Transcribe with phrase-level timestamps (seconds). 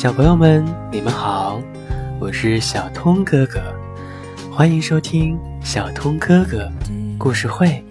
[0.00, 1.60] 小朋友们，你们好，
[2.18, 3.60] 我是小通哥哥，
[4.50, 6.72] 欢迎收听小通哥哥
[7.18, 7.84] 故事会。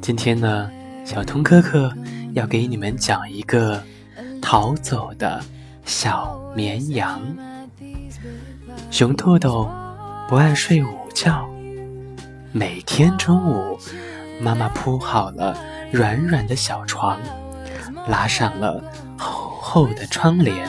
[0.00, 0.70] 今天呢，
[1.04, 1.92] 小通哥哥
[2.34, 3.82] 要给你们讲一个
[4.40, 5.42] 逃走的
[5.84, 7.20] 小绵羊。
[8.88, 9.68] 熊豆豆
[10.28, 11.44] 不爱睡午觉，
[12.52, 13.76] 每天中午，
[14.40, 15.58] 妈妈铺好了
[15.90, 17.18] 软软的小床，
[18.08, 18.82] 拉上了。
[19.16, 20.68] 厚厚的窗帘，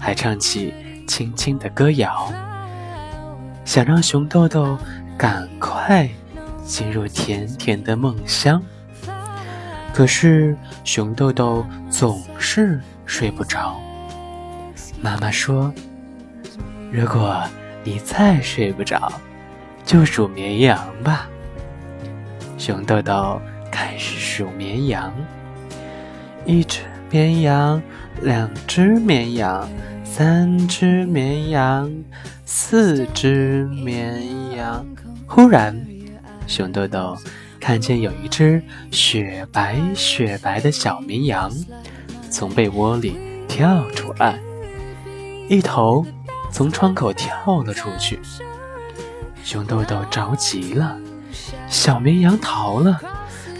[0.00, 0.72] 还唱起
[1.06, 2.32] 轻轻的歌谣，
[3.64, 4.78] 想让熊豆豆
[5.18, 6.08] 赶快
[6.64, 8.62] 进入甜甜的梦乡。
[9.92, 13.78] 可是熊豆豆总是睡不着。
[15.00, 15.72] 妈妈说
[16.90, 17.42] ：“如果
[17.84, 19.12] 你再睡不着，
[19.84, 21.28] 就数绵羊吧。”
[22.58, 25.12] 熊豆豆开始数绵羊，
[26.46, 26.80] 一只。
[27.10, 27.80] 绵羊，
[28.22, 29.70] 两只绵羊，
[30.02, 31.88] 三只绵羊，
[32.44, 34.84] 四只绵羊。
[35.28, 35.80] 忽然，
[36.48, 37.16] 熊豆豆
[37.60, 41.52] 看见有一只雪白雪白的小绵羊
[42.30, 44.40] 从被窝里跳出来，
[45.48, 46.04] 一头
[46.50, 48.18] 从窗口跳了出去。
[49.44, 50.98] 熊豆豆着急了，
[51.68, 53.00] 小绵羊逃了，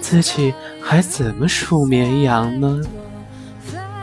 [0.01, 0.53] 自己
[0.87, 2.81] 还怎么数绵羊呢？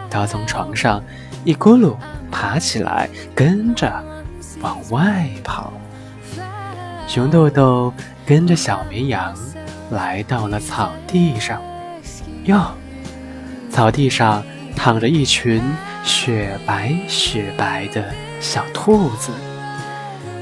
[0.09, 1.01] 他从床上
[1.45, 1.95] 一咕噜
[2.31, 4.03] 爬起来，跟着
[4.61, 5.71] 往外跑。
[7.07, 7.93] 熊豆豆
[8.25, 9.33] 跟着小绵羊
[9.91, 11.61] 来到了草地上。
[12.45, 12.59] 哟，
[13.69, 14.43] 草地上
[14.75, 15.61] 躺着一群
[16.03, 19.31] 雪白雪白的小兔子。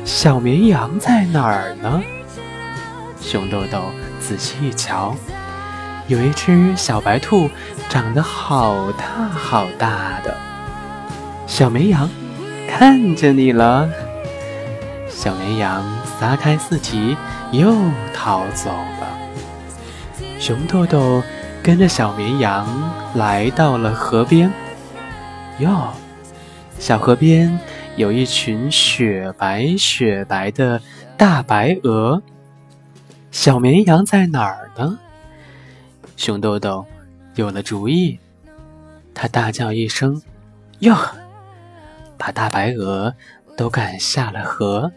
[0.06, 2.02] 小绵羊在哪儿呢？
[3.20, 5.14] 熊豆豆仔细一瞧。
[6.10, 7.48] 有一只小白兔，
[7.88, 10.36] 长得好大好大的。
[11.46, 12.10] 小绵羊，
[12.68, 13.88] 看见你了。
[15.08, 15.86] 小绵羊
[16.20, 17.16] 撒开四蹄，
[17.52, 17.76] 又
[18.12, 19.08] 逃走了。
[20.40, 21.22] 熊豆豆
[21.62, 22.68] 跟着小绵羊
[23.14, 24.52] 来到了河边。
[25.60, 25.90] 哟，
[26.80, 27.60] 小河边
[27.98, 30.82] 有一群雪白雪白的
[31.16, 32.20] 大白鹅。
[33.30, 34.98] 小绵羊在哪儿呢？
[36.20, 36.86] 熊豆豆
[37.36, 38.20] 有了主意，
[39.14, 40.22] 他大叫一声
[40.80, 40.94] ：“哟！”
[42.20, 43.16] 把大白鹅
[43.56, 44.92] 都赶下了河。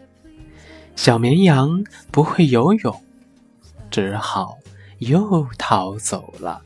[0.97, 3.05] 小绵羊不会游泳，
[3.89, 4.57] 只好
[4.97, 6.61] 又逃走了。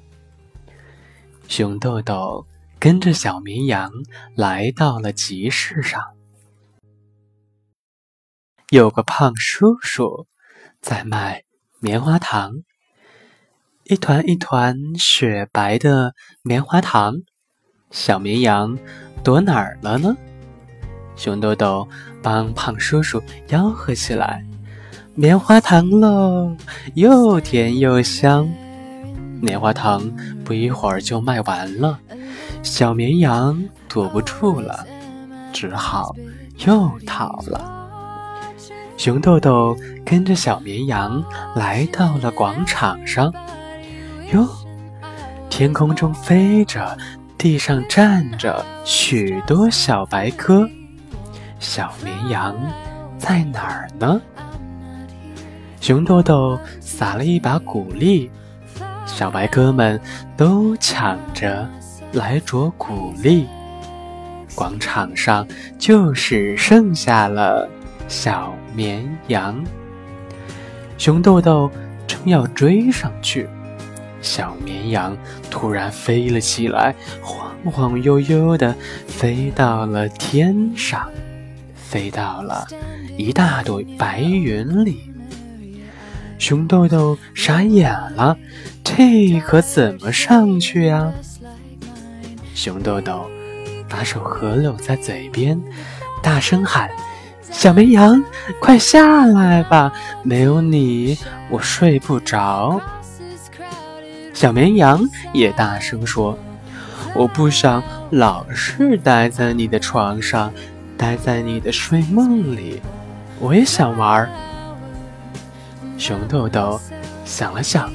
[1.48, 2.48] 熊豆豆
[2.80, 3.92] 跟着小绵羊
[4.34, 6.04] 来到了集市上，
[8.72, 10.26] 有个胖叔叔
[10.82, 11.44] 在卖
[11.80, 12.64] 棉花糖。
[13.90, 17.16] 一团一团雪白的棉花糖，
[17.90, 18.78] 小绵羊
[19.24, 20.14] 躲哪儿了呢？
[21.16, 21.88] 熊豆豆
[22.22, 24.44] 帮胖叔叔吆喝起来
[25.16, 26.54] ：“棉花糖喽，
[26.96, 28.50] 又甜又香！”
[29.42, 30.12] 棉花糖
[30.44, 31.98] 不一会儿就卖完了，
[32.64, 34.86] 小绵羊躲不住了，
[35.54, 36.14] 只好
[36.66, 37.74] 又逃了。
[38.98, 41.24] 熊豆豆跟着小绵羊
[41.56, 43.34] 来到了广场上。
[44.34, 44.46] 哟，
[45.50, 46.98] 天空中飞着，
[47.38, 50.68] 地上站着许多小白鸽。
[51.60, 52.56] 小绵羊
[53.18, 54.22] 在哪儿呢？
[55.80, 58.30] 熊豆豆撒了一把谷粒，
[59.06, 60.00] 小白鸽们
[60.36, 61.68] 都抢着
[62.12, 63.48] 来啄谷粒。
[64.54, 65.48] 广场上
[65.80, 67.70] 就只剩下了
[68.10, 69.64] 小绵羊。
[70.98, 71.72] 熊豆豆
[72.06, 73.48] 正要追上去。
[74.28, 75.18] 小绵羊
[75.50, 78.76] 突然飞了起来，晃晃悠悠地
[79.08, 81.10] 飞到了天上，
[81.74, 82.68] 飞到了
[83.18, 85.14] 一大朵白云里。
[86.38, 88.38] 熊豆豆傻眼了，
[88.84, 91.10] 这可怎么上去呀？
[92.54, 93.28] 熊豆豆
[93.88, 95.60] 把手合拢在嘴边，
[96.22, 96.90] 大声喊
[97.50, 98.22] ：“小绵羊，
[98.60, 99.92] 快下来吧！
[100.22, 101.18] 没有你，
[101.50, 102.80] 我睡不着。”
[104.40, 105.04] 小绵羊
[105.34, 106.38] 也大声说
[107.16, 107.82] ：“我不想
[108.12, 110.54] 老是待在你的床上，
[110.96, 112.80] 待在你的睡梦里。
[113.40, 114.30] 我也想玩。”
[115.98, 116.80] 熊豆豆
[117.26, 117.92] 想了想：“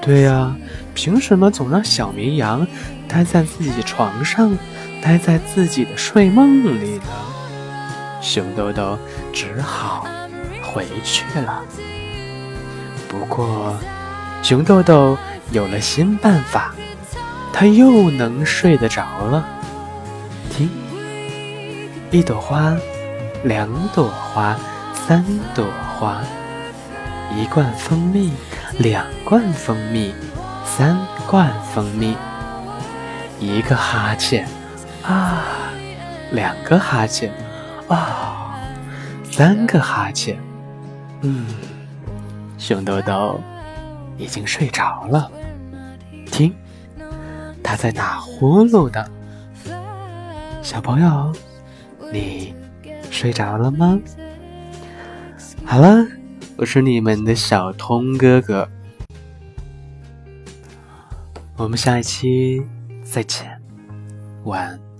[0.00, 0.56] 对呀，
[0.94, 2.66] 凭什么总让小绵羊
[3.06, 4.56] 待在自己床上，
[5.02, 7.02] 待在自己的睡梦里呢？”
[8.22, 8.98] 熊豆豆
[9.30, 10.06] 只好
[10.62, 11.62] 回去了。
[13.06, 13.76] 不过。
[14.42, 15.16] 熊豆豆
[15.52, 16.74] 有了新办法，
[17.52, 19.46] 他又能睡得着了。
[20.50, 20.68] 听，
[22.10, 22.76] 一朵花，
[23.44, 24.56] 两朵花，
[24.92, 25.24] 三
[25.54, 25.64] 朵
[25.96, 26.20] 花，
[27.36, 28.32] 一罐蜂蜜，
[28.78, 30.12] 两罐蜂蜜，
[30.66, 30.98] 三
[31.28, 32.16] 罐蜂蜜，
[33.38, 34.46] 一个哈欠，
[35.04, 35.44] 啊，
[36.32, 37.32] 两个哈欠，
[37.86, 38.58] 啊，
[39.30, 40.36] 三个哈欠，
[41.20, 41.46] 嗯，
[42.58, 43.40] 熊豆豆
[44.16, 45.30] 已经睡着了。
[46.26, 46.54] 听。
[47.64, 49.10] 他在打呼噜的，
[50.62, 51.32] 小朋友，
[52.12, 52.54] 你
[53.10, 53.98] 睡着了吗？
[55.64, 56.04] 好了，
[56.56, 58.68] 我是你们的小通哥哥，
[61.56, 62.60] 我们下一期
[63.02, 63.58] 再见，
[64.44, 64.91] 晚安。